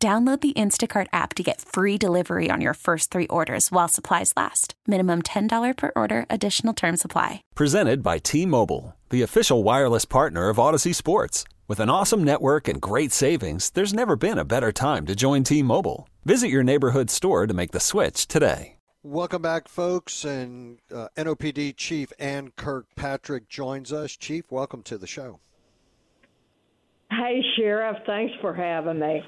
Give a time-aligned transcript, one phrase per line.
[0.00, 4.32] Download the Instacart app to get free delivery on your first three orders while supplies
[4.36, 4.74] last.
[4.86, 7.42] Minimum $10 per order, additional term supply.
[7.56, 11.42] Presented by T Mobile, the official wireless partner of Audacy Sports.
[11.66, 15.42] With an awesome network and great savings, there's never been a better time to join
[15.42, 16.08] T Mobile.
[16.24, 18.76] Visit your neighborhood store to make the switch today.
[19.02, 20.24] Welcome back, folks.
[20.24, 24.16] And uh, NOPD Chief Anne Kirkpatrick joins us.
[24.16, 25.40] Chief, welcome to the show.
[27.10, 27.96] Hey, Sheriff.
[28.06, 29.24] Thanks for having me.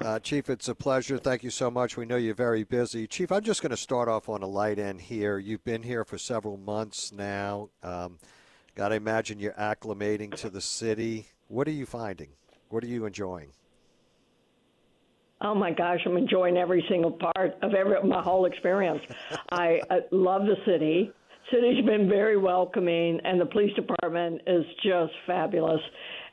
[0.00, 1.18] Uh, Chief, it's a pleasure.
[1.18, 1.96] Thank you so much.
[1.96, 3.06] We know you're very busy.
[3.06, 5.38] Chief, I'm just going to start off on a light end here.
[5.38, 7.70] You've been here for several months now.
[7.82, 8.18] Um,
[8.76, 11.28] Got to imagine you're acclimating to the city.
[11.48, 12.28] What are you finding?
[12.68, 13.48] What are you enjoying?
[15.40, 19.00] Oh my gosh, I'm enjoying every single part of every my whole experience.
[19.50, 21.10] I, I love the city.
[21.50, 25.80] City's been very welcoming, and the police department is just fabulous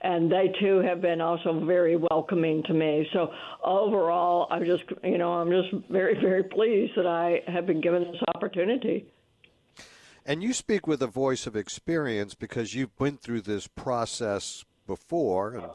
[0.03, 3.07] and they too have been also very welcoming to me.
[3.13, 3.31] So
[3.63, 8.03] overall, I'm just you know I'm just very very pleased that I have been given
[8.03, 9.07] this opportunity.
[10.25, 15.55] And you speak with a voice of experience because you've been through this process before,
[15.55, 15.67] and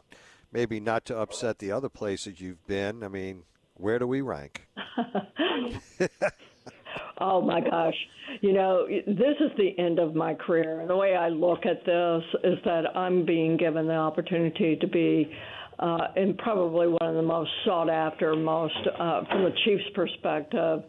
[0.51, 3.03] maybe not to upset the other places you've been.
[3.03, 3.43] I mean,
[3.75, 4.67] where do we rank?
[7.19, 7.95] Oh my gosh.
[8.41, 10.81] You know, this is the end of my career.
[10.81, 14.87] And the way I look at this is that I'm being given the opportunity to
[14.87, 15.31] be
[15.79, 20.83] uh, in probably one of the most sought after, most, uh, from the chief's perspective,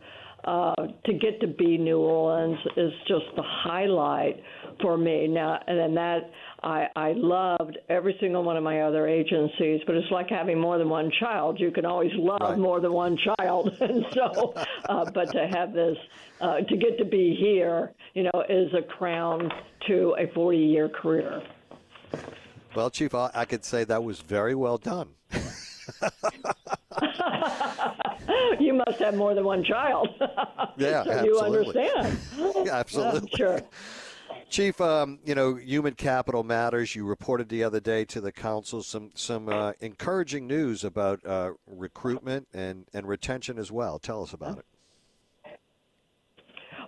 [0.45, 4.43] uh, to get to be New Orleans is just the highlight
[4.81, 5.29] for me.
[5.29, 6.31] Now, and then that
[6.63, 10.77] I, I loved every single one of my other agencies, but it's like having more
[10.79, 11.59] than one child.
[11.59, 12.59] You can always love right.
[12.59, 14.53] more than one child, and so,
[14.89, 15.97] uh, but to have this,
[16.41, 19.51] uh, to get to be here, you know, is a crown
[19.87, 21.43] to a 40-year career.
[22.75, 25.09] Well, Chief, I, I could say that was very well done.
[28.61, 30.09] you must have more than one child.
[30.77, 31.25] yeah, so absolutely.
[31.25, 32.19] you understand.
[32.67, 33.31] yeah, absolutely.
[33.33, 33.61] Uh, sure.
[34.51, 36.97] Chief, um, you know, human capital matters.
[36.97, 41.53] You reported the other day to the council some some uh, encouraging news about uh,
[41.69, 44.01] recruitment and, and retention as well.
[44.01, 44.65] Tell us about it.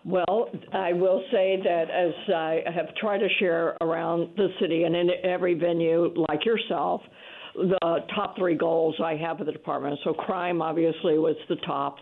[0.05, 4.97] Well, I will say that as I have tried to share around the city and
[4.97, 7.01] in every venue, like yourself,
[7.55, 10.01] the top three goals I have with the department.
[10.03, 11.99] So crime obviously was the top.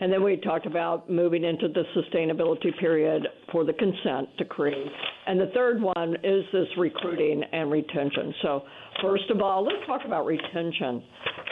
[0.00, 4.90] And then we talked about moving into the sustainability period for the consent decree.
[5.26, 8.34] And the third one is this recruiting and retention.
[8.42, 8.62] So,
[9.02, 11.02] first of all, let's talk about retention.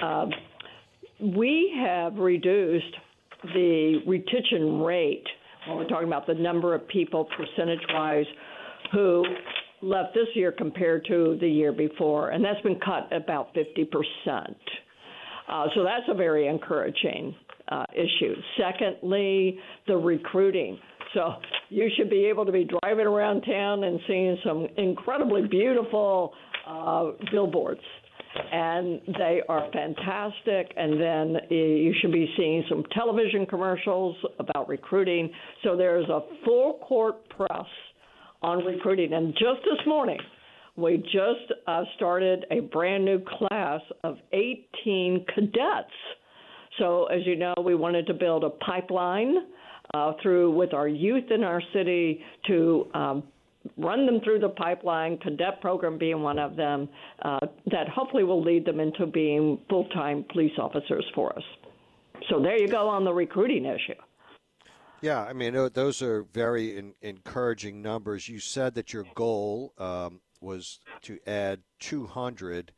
[0.03, 0.27] Uh,
[1.21, 2.95] we have reduced
[3.55, 5.27] the retention rate
[5.67, 8.27] when we're talking about the number of people percentage wise
[8.93, 9.25] who
[9.83, 14.55] left this year compared to the year before, and that's been cut about 50%.
[15.49, 17.35] Uh, so that's a very encouraging
[17.69, 18.35] uh, issue.
[18.59, 20.79] Secondly, the recruiting.
[21.15, 21.35] So
[21.69, 26.33] you should be able to be driving around town and seeing some incredibly beautiful
[26.67, 27.81] uh, billboards.
[28.51, 30.73] And they are fantastic.
[30.77, 35.31] And then uh, you should be seeing some television commercials about recruiting.
[35.63, 37.67] So there's a full court press
[38.41, 39.13] on recruiting.
[39.13, 40.19] And just this morning,
[40.77, 45.91] we just uh, started a brand new class of 18 cadets
[46.79, 49.35] so, as you know, we wanted to build a pipeline
[49.95, 53.23] uh, through with our youth in our city to um,
[53.77, 56.89] run them through the pipeline, cadet program being one of them,
[57.23, 57.39] uh,
[57.71, 61.45] that hopefully will lead them into being full time police officers for us.
[62.31, 64.01] So, there you go on the recruiting issue.
[65.03, 68.29] Yeah, I mean, those are very in, encouraging numbers.
[68.29, 72.73] You said that your goal um, was to add 200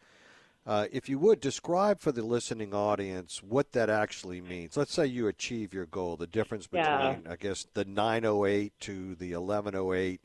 [0.67, 4.77] uh, if you would describe for the listening audience what that actually means.
[4.77, 7.17] Let's say you achieve your goal, the difference between, yeah.
[7.29, 10.21] I guess, the 908 to the 1108,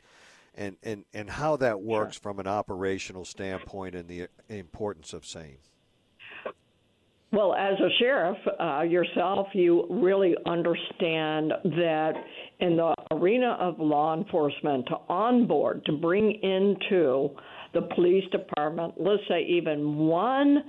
[0.55, 2.21] and, and, and how that works sure.
[2.21, 5.57] from an operational standpoint and the importance of same.
[7.31, 12.13] Well, as a sheriff uh, yourself, you really understand that
[12.59, 17.29] in the arena of law enforcement, to onboard, to bring into
[17.73, 20.63] the police department, let's say even one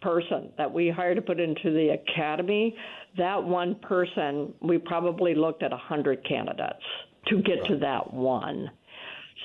[0.00, 2.76] person that we hired to put into the academy,
[3.16, 6.82] that one person, we probably looked at 100 candidates
[7.28, 7.70] to get right.
[7.70, 8.70] to that one.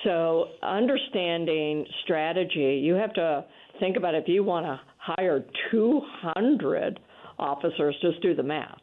[0.04, 3.46] So, understanding strategy, you have to
[3.80, 7.00] think about if you want to hire 200
[7.38, 8.78] officers, just do the math.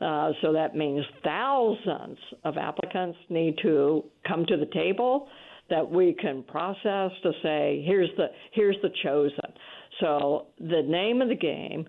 [0.00, 5.28] Uh, so that means thousands of applicants need to come to the table
[5.70, 9.52] that we can process to say here's the here's the chosen.
[10.00, 11.86] So the name of the game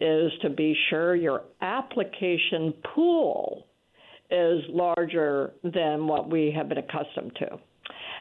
[0.00, 3.66] is to be sure your application pool
[4.30, 7.58] is larger than what we have been accustomed to.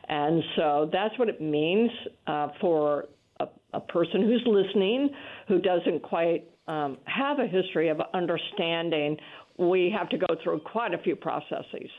[0.08, 1.90] And so that's what it means
[2.28, 3.06] uh, for
[3.40, 5.10] a, a, person who's listening
[5.48, 9.18] who doesn't quite um, have a history of understanding.
[9.58, 11.90] We have to go through quite a few processes.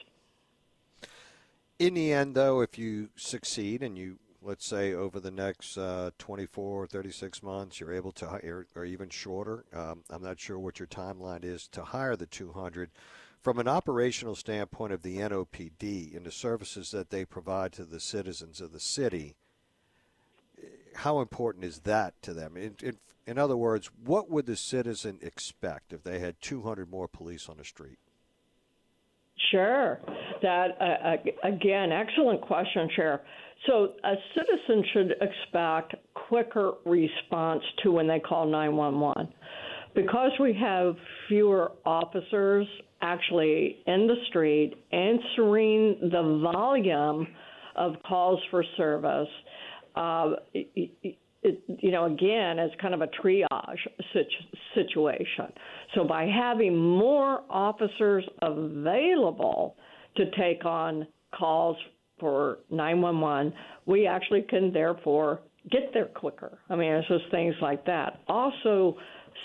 [1.78, 6.10] In the end, though, if you succeed and you let's say over the next uh,
[6.18, 9.64] 24 or 36 months, you're able to hire, or even shorter.
[9.72, 12.90] Um, I'm not sure what your timeline is to hire the 200.
[13.40, 18.00] From an operational standpoint of the NOPD and the services that they provide to the
[18.00, 19.34] citizens of the city,
[20.96, 22.56] how important is that to them?
[22.56, 27.08] In, in, in other words, what would the citizen expect if they had 200 more
[27.08, 27.98] police on the street?
[29.50, 30.00] Sure.
[30.42, 33.22] That uh, again, excellent question, Chair.
[33.66, 39.32] So a citizen should expect quicker response to when they call 911.
[39.94, 40.96] Because we have
[41.28, 42.66] fewer officers
[43.00, 47.28] actually in the street answering the volume
[47.76, 49.28] of calls for service,
[49.96, 50.32] uh,
[51.44, 53.78] you know, again, it's kind of a triage
[54.74, 55.52] situation.
[55.94, 59.76] So by having more officers available
[60.16, 61.06] to take on
[61.36, 61.76] calls
[62.18, 63.52] for 911,
[63.86, 66.58] we actually can therefore get there quicker.
[66.70, 68.20] I mean, it's just things like that.
[68.28, 68.96] Also,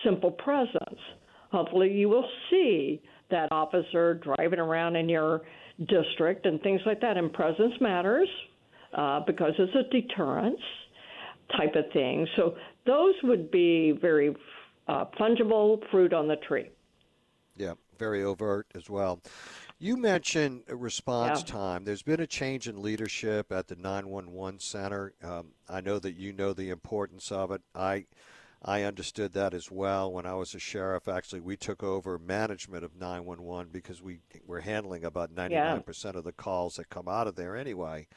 [0.03, 0.99] simple presence.
[1.51, 5.41] Hopefully, you will see that officer driving around in your
[5.87, 7.17] district and things like that.
[7.17, 8.29] And presence matters
[8.95, 10.59] uh, because it's a deterrence
[11.57, 12.27] type of thing.
[12.35, 12.55] So,
[12.85, 14.35] those would be very
[14.87, 16.69] uh, fungible fruit on the tree.
[17.55, 19.21] Yeah, very overt as well.
[19.77, 21.53] You mentioned response yeah.
[21.53, 21.85] time.
[21.85, 25.13] There's been a change in leadership at the 911 center.
[25.23, 27.61] Um, I know that you know the importance of it.
[27.73, 28.05] I
[28.61, 31.07] I understood that as well when I was a sheriff.
[31.07, 36.09] Actually, we took over management of 911 because we were handling about 99% yeah.
[36.17, 38.07] of the calls that come out of there anyway.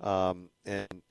[0.00, 1.02] Um, and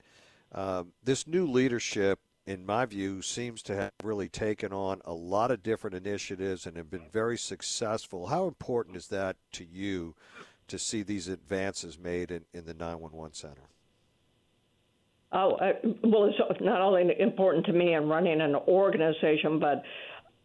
[0.56, 5.50] uh, this new leadership in my view, seems to have really taken on a lot
[5.50, 8.28] of different initiatives and have been very successful.
[8.28, 10.16] How important is that to you
[10.68, 13.70] to see these advances made in, in the 911 center?
[15.32, 15.74] Oh, uh,
[16.04, 19.84] well, it's not only important to me in running an organization, but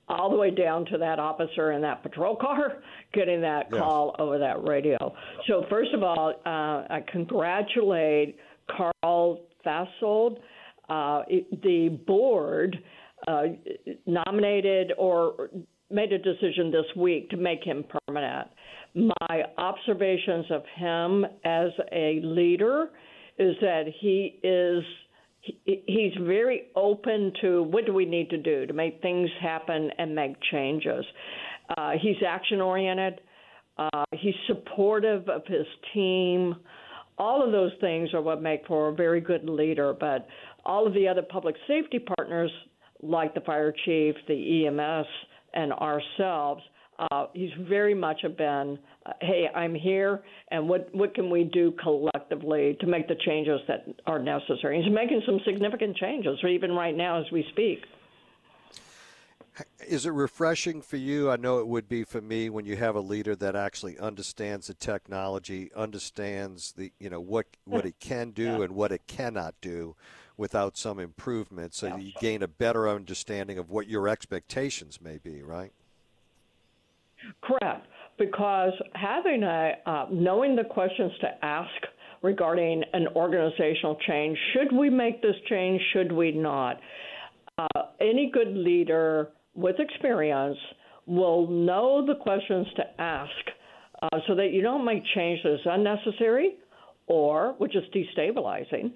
[0.08, 3.80] all the way down to that officer in that patrol car getting that yes.
[3.80, 5.14] call over that radio.
[5.46, 8.38] So, first of all, uh, I congratulate
[8.76, 10.38] Karl Fasold
[10.90, 11.22] uh,
[11.62, 12.76] the board
[13.26, 13.42] uh,
[14.06, 15.50] nominated or
[15.90, 18.48] made a decision this week to make him permanent.
[18.94, 22.90] My observations of him as a leader
[23.38, 24.82] is that he is
[25.64, 30.14] he's very open to what do we need to do to make things happen and
[30.14, 31.04] make changes.
[31.78, 33.20] Uh, he's action oriented.
[33.78, 36.56] Uh, he's supportive of his team.
[37.20, 39.92] All of those things are what make for a very good leader.
[39.92, 40.26] But
[40.64, 42.50] all of the other public safety partners,
[43.02, 45.06] like the fire chief, the EMS,
[45.52, 46.62] and ourselves,
[46.98, 51.72] uh, he's very much been, uh, hey, I'm here, and what what can we do
[51.82, 54.82] collectively to make the changes that are necessary?
[54.82, 57.80] He's making some significant changes, even right now as we speak.
[59.90, 61.32] Is it refreshing for you?
[61.32, 64.68] I know it would be for me when you have a leader that actually understands
[64.68, 68.60] the technology, understands the you know what what it can do yeah.
[68.62, 69.96] and what it cannot do
[70.36, 71.96] without some improvement so yeah.
[71.96, 75.72] you gain a better understanding of what your expectations may be, right?
[77.42, 77.84] Correct.
[78.16, 81.82] Because having a, uh, knowing the questions to ask
[82.22, 86.78] regarding an organizational change, should we make this change, should we not?
[87.58, 90.58] Uh, any good leader with experience
[91.06, 93.30] will know the questions to ask
[94.02, 96.56] uh, so that you don't make changes unnecessary
[97.06, 98.92] or which is destabilizing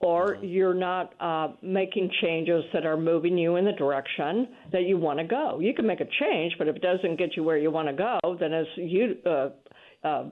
[0.00, 0.44] or mm-hmm.
[0.44, 5.18] you're not uh, making changes that are moving you in the direction that you want
[5.18, 5.58] to go.
[5.60, 7.94] You can make a change, but if it doesn't get you where you want to
[7.94, 9.48] go, then it's you, uh,
[10.06, 10.30] uh,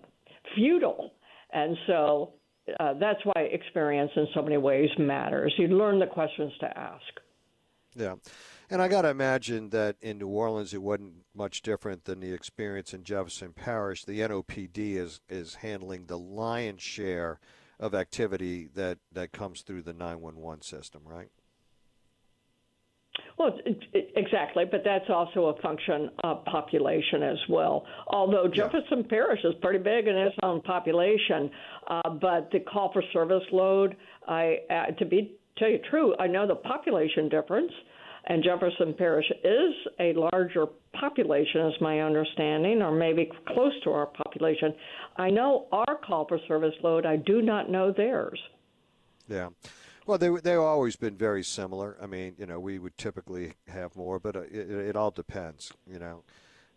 [0.55, 1.13] futile.
[1.53, 2.33] And so
[2.79, 5.53] uh, that's why experience in so many ways matters.
[5.57, 7.03] You learn the questions to ask.
[7.95, 8.15] Yeah.
[8.71, 12.33] And I got to imagine that in New Orleans it wasn't much different than the
[12.33, 14.05] experience in Jefferson Parish.
[14.05, 17.39] The NOPD is is handling the lion's share
[17.79, 21.29] of activity that that comes through the 911 system, right?
[23.39, 23.59] Well,
[23.93, 27.85] exactly, but that's also a function of population as well.
[28.09, 29.09] Although Jefferson yeah.
[29.09, 31.51] Parish is pretty big in its own population,
[31.89, 33.97] uh, but the call for service load,
[34.29, 37.73] I uh, to be tell you true, I know the population difference,
[38.27, 40.67] and Jefferson Parish is a larger
[40.99, 44.75] population, is my understanding, or maybe close to our population.
[45.17, 47.07] I know our call for service load.
[47.07, 48.41] I do not know theirs.
[49.29, 49.51] Yeah.
[50.07, 51.97] Well, they they've always been very similar.
[52.01, 55.73] I mean, you know, we would typically have more, but uh, it, it all depends.
[55.87, 56.23] You know.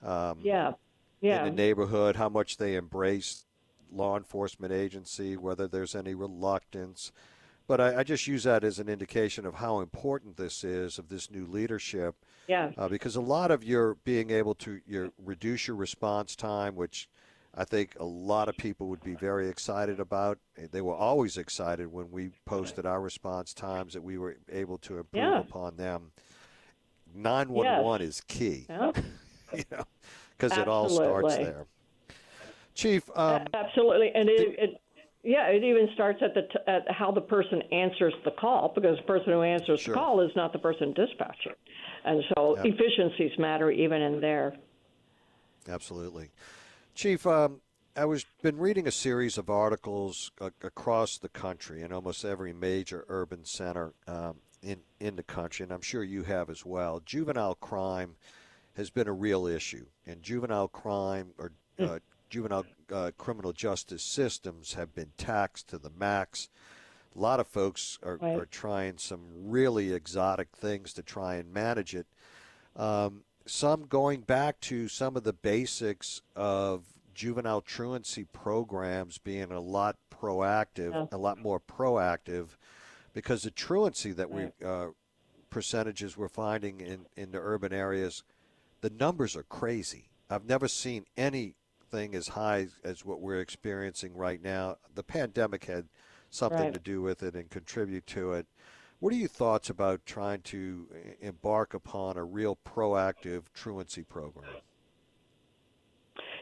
[0.03, 0.73] Um, yeah.
[1.19, 1.39] Yeah.
[1.43, 3.45] In the neighborhood, how much they embrace
[3.91, 7.11] law enforcement agency, whether there's any reluctance.
[7.67, 11.09] But I, I, just use that as an indication of how important this is of
[11.09, 12.15] this new leadership.
[12.47, 12.71] Yeah.
[12.77, 17.09] Uh, because a lot of your being able to your reduce your response time, which
[17.53, 20.37] I think a lot of people would be very excited about.
[20.71, 24.99] They were always excited when we posted our response times that we were able to
[24.99, 25.39] improve yeah.
[25.39, 26.11] upon them.
[27.15, 28.09] 911 yes.
[28.09, 28.65] is key.
[28.69, 28.91] Yeah.
[29.55, 29.83] you know,
[30.37, 31.65] because it all starts there.
[32.75, 34.81] Chief, um, absolutely, and it, it,
[35.27, 38.95] yeah, it even starts at the t- at how the person answers the call because
[38.95, 39.93] the person who answers sure.
[39.93, 41.51] the call is not the person dispatching,
[42.05, 42.65] and so yep.
[42.65, 44.55] efficiencies matter even in there.
[45.67, 46.31] Absolutely.
[46.95, 47.59] Chief, um,
[47.93, 52.53] I was been reading a series of articles uh, across the country in almost every
[52.53, 57.01] major urban center um, in in the country, and I'm sure you have as well.
[57.05, 58.15] Juvenile crime
[58.77, 61.99] has been a real issue, and juvenile crime or uh, mm.
[62.29, 66.49] Juvenile uh, criminal justice systems have been taxed to the max.
[67.15, 68.37] A lot of folks are, right.
[68.37, 72.07] are trying some really exotic things to try and manage it.
[72.75, 79.59] Um, some going back to some of the basics of juvenile truancy programs being a
[79.59, 81.05] lot proactive, yeah.
[81.11, 82.49] a lot more proactive,
[83.13, 84.87] because the truancy that we uh,
[85.49, 88.23] percentages we're finding in in the urban areas,
[88.81, 90.09] the numbers are crazy.
[90.29, 91.05] I've never seen
[91.93, 94.77] anything as high as what we're experiencing right now.
[94.95, 95.85] The pandemic had
[96.29, 96.73] something right.
[96.73, 98.47] to do with it and contribute to it.
[98.99, 100.87] What are your thoughts about trying to
[101.21, 104.49] embark upon a real proactive truancy program?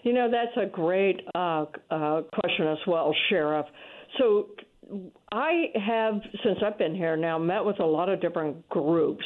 [0.04, 3.66] You know, that's a great uh, uh, question as well, Sheriff.
[4.18, 4.50] So
[5.32, 9.26] I have, since I've been here now, met with a lot of different groups.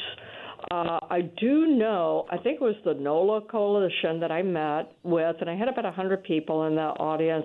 [0.70, 5.34] Uh, I do know, I think it was the NOLA Coalition that I met with,
[5.40, 7.44] and I had about 100 people in that audience.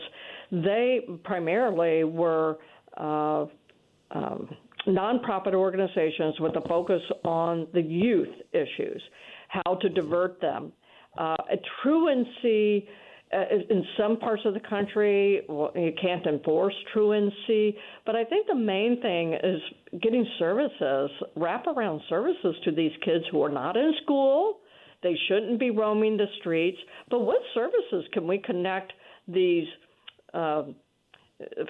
[0.51, 2.59] They primarily were
[2.97, 3.45] uh,
[4.11, 4.55] um,
[4.87, 9.01] nonprofit organizations with a focus on the youth issues,
[9.47, 10.71] how to divert them.
[11.17, 11.35] Uh,
[11.81, 12.87] truancy
[13.33, 18.55] uh, in some parts of the country, you can't enforce truancy, but I think the
[18.55, 19.61] main thing is
[20.01, 24.59] getting services, wraparound services to these kids who are not in school.
[25.01, 26.77] They shouldn't be roaming the streets.
[27.09, 28.93] But what services can we connect
[29.27, 29.67] these?
[30.33, 30.63] Uh,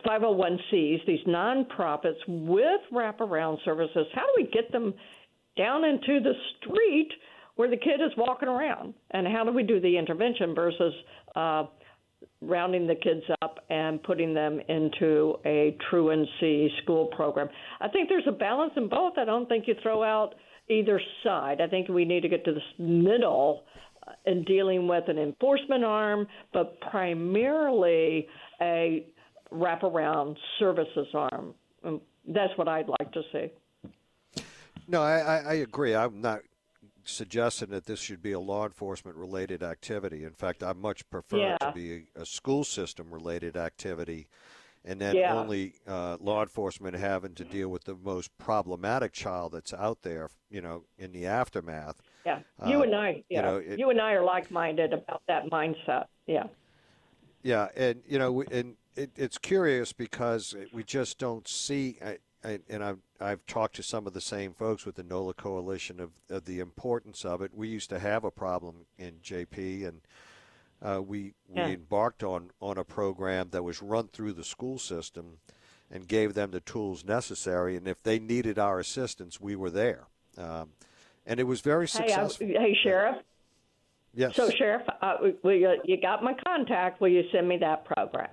[0.05, 4.93] 501cs, these nonprofits with wraparound services, how do we get them
[5.57, 7.09] down into the street
[7.55, 8.93] where the kid is walking around?
[9.11, 10.93] And how do we do the intervention versus
[11.35, 11.63] uh,
[12.41, 17.47] rounding the kids up and putting them into a truancy school program?
[17.79, 19.13] I think there's a balance in both.
[19.17, 20.35] I don't think you throw out
[20.69, 21.61] either side.
[21.61, 23.63] I think we need to get to this middle
[24.07, 28.27] uh, in dealing with an enforcement arm, but primarily
[28.61, 29.05] a
[29.53, 31.53] wraparound services arm.
[31.83, 34.43] Um, that's what I'd like to see.
[34.87, 35.95] No, I, I agree.
[35.95, 36.41] I'm not
[37.05, 40.23] suggesting that this should be a law enforcement related activity.
[40.23, 41.55] In fact, I much prefer yeah.
[41.55, 44.27] it to be a school system related activity,
[44.83, 45.33] and then yeah.
[45.33, 50.29] only uh, law enforcement having to deal with the most problematic child that's out there,
[50.49, 52.01] you know, in the aftermath.
[52.25, 54.91] Yeah, you uh, and I, yeah, you, know, it, you and I are like minded
[54.91, 56.05] about that mindset.
[56.25, 56.47] Yeah.
[57.43, 61.99] Yeah, and you know, and it, it's curious because we just don't see.
[62.45, 65.33] I, I, and I've, I've talked to some of the same folks with the NOLA
[65.33, 67.51] coalition of, of the importance of it.
[67.53, 70.01] We used to have a problem in JP, and
[70.81, 71.67] uh, we yeah.
[71.67, 75.37] we embarked on on a program that was run through the school system,
[75.89, 77.75] and gave them the tools necessary.
[77.75, 80.69] And if they needed our assistance, we were there, um,
[81.25, 82.47] and it was very successful.
[82.47, 83.17] Hey, hey sheriff.
[84.13, 84.35] Yes.
[84.35, 87.01] So, sheriff, uh, will you, you got my contact?
[87.01, 88.29] Will you send me that program?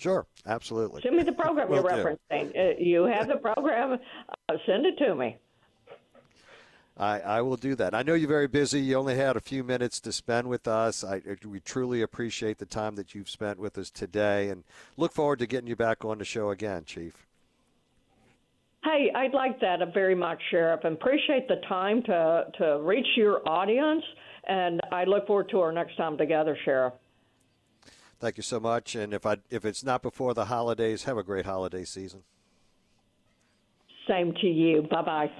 [0.00, 1.02] Sure, absolutely.
[1.02, 2.56] Send me the program you're referencing.
[2.56, 3.98] Uh, you have the program.
[4.48, 5.36] Uh, send it to me.
[6.96, 7.94] I, I will do that.
[7.94, 8.80] I know you're very busy.
[8.80, 11.04] You only had a few minutes to spend with us.
[11.04, 14.64] I, we truly appreciate the time that you've spent with us today and
[14.96, 17.26] look forward to getting you back on the show again, Chief.
[18.82, 23.46] Hey, I'd like that very much, Sheriff, and appreciate the time to, to reach your
[23.46, 24.02] audience.
[24.48, 26.94] And I look forward to our next time together, Sheriff.
[28.20, 28.94] Thank you so much.
[28.94, 32.22] And if I if it's not before the holidays, have a great holiday season.
[34.06, 34.82] Same to you.
[34.90, 35.30] Bye bye.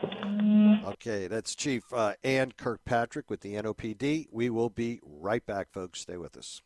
[0.92, 4.28] Okay, that's Chief uh, Anne Kirkpatrick with the NOPD.
[4.30, 6.00] We will be right back, folks.
[6.00, 6.62] Stay with us.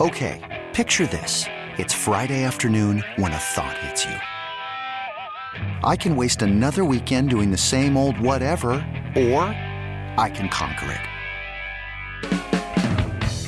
[0.00, 1.46] Okay, picture this:
[1.78, 4.16] it's Friday afternoon when a thought hits you.
[5.82, 8.72] I can waste another weekend doing the same old whatever,
[9.16, 9.42] or
[10.18, 11.19] I can conquer it.